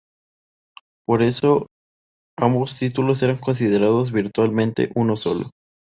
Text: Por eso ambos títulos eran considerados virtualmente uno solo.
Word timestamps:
Por 1.05 1.21
eso 1.21 1.67
ambos 2.35 2.79
títulos 2.79 3.21
eran 3.21 3.37
considerados 3.37 4.11
virtualmente 4.11 4.89
uno 4.95 5.15
solo. 5.15 5.51